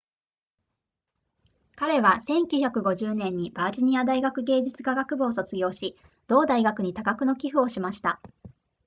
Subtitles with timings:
[1.75, 5.95] 彼は1950年にバージニア大学芸術科学部を卒業し
[6.27, 8.19] 同大学に多額の寄付をしました